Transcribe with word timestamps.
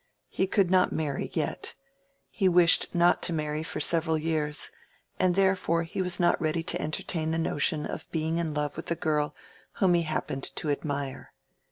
He 0.29 0.47
could 0.47 0.71
not 0.71 0.91
marry 0.91 1.29
yet; 1.33 1.75
he 2.31 2.49
wished 2.49 2.95
not 2.95 3.21
to 3.21 3.31
marry 3.33 3.61
for 3.61 3.79
several 3.79 4.17
years; 4.17 4.71
and 5.19 5.35
therefore 5.35 5.83
he 5.83 6.01
was 6.01 6.19
not 6.19 6.41
ready 6.41 6.63
to 6.63 6.81
entertain 6.81 7.29
the 7.29 7.37
notion 7.37 7.85
of 7.85 8.09
being 8.09 8.39
in 8.39 8.51
love 8.55 8.77
with 8.77 8.89
a 8.89 8.95
girl 8.95 9.35
whom 9.73 9.93
he 9.93 10.01
happened 10.01 10.55
to 10.55 10.71
admire. 10.71 11.33